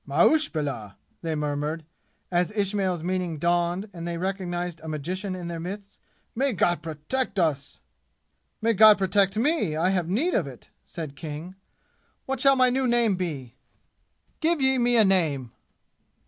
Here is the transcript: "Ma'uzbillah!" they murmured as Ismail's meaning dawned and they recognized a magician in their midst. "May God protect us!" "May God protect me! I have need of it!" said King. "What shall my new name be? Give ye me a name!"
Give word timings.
"Ma'uzbillah!" 0.07 0.95
they 1.21 1.35
murmured 1.35 1.85
as 2.31 2.49
Ismail's 2.55 3.03
meaning 3.03 3.37
dawned 3.37 3.87
and 3.93 4.07
they 4.07 4.17
recognized 4.17 4.79
a 4.79 4.87
magician 4.87 5.35
in 5.35 5.47
their 5.47 5.59
midst. 5.59 5.99
"May 6.33 6.53
God 6.53 6.81
protect 6.81 7.37
us!" 7.37 7.79
"May 8.63 8.73
God 8.73 8.97
protect 8.97 9.37
me! 9.37 9.75
I 9.75 9.91
have 9.91 10.09
need 10.09 10.33
of 10.33 10.47
it!" 10.47 10.71
said 10.85 11.15
King. 11.15 11.53
"What 12.25 12.39
shall 12.39 12.55
my 12.55 12.71
new 12.71 12.87
name 12.87 13.15
be? 13.15 13.57
Give 14.39 14.59
ye 14.59 14.79
me 14.79 14.97
a 14.97 15.05
name!" 15.05 15.51